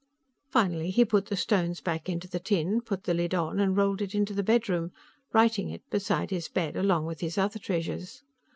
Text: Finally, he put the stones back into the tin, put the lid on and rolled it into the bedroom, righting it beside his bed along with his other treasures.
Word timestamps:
Finally, 0.49 0.89
he 0.89 1.05
put 1.05 1.27
the 1.27 1.35
stones 1.37 1.79
back 1.79 2.09
into 2.09 2.27
the 2.27 2.39
tin, 2.39 2.81
put 2.81 3.03
the 3.03 3.13
lid 3.13 3.35
on 3.35 3.59
and 3.59 3.77
rolled 3.77 4.01
it 4.01 4.15
into 4.15 4.33
the 4.33 4.41
bedroom, 4.41 4.91
righting 5.31 5.69
it 5.69 5.87
beside 5.91 6.31
his 6.31 6.47
bed 6.47 6.75
along 6.75 7.05
with 7.05 7.19
his 7.19 7.37
other 7.37 7.59
treasures. 7.59 8.23